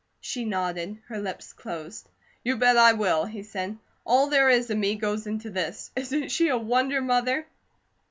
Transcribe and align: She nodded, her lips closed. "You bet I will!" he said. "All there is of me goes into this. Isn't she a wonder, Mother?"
She 0.19 0.45
nodded, 0.45 0.97
her 1.09 1.19
lips 1.19 1.53
closed. 1.53 2.09
"You 2.43 2.57
bet 2.57 2.75
I 2.75 2.93
will!" 2.93 3.25
he 3.25 3.43
said. 3.43 3.77
"All 4.03 4.29
there 4.31 4.49
is 4.49 4.71
of 4.71 4.77
me 4.79 4.95
goes 4.95 5.27
into 5.27 5.51
this. 5.51 5.91
Isn't 5.95 6.31
she 6.31 6.47
a 6.47 6.57
wonder, 6.57 7.03
Mother?" 7.03 7.45